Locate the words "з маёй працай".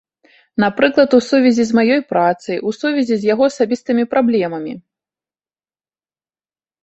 1.71-2.57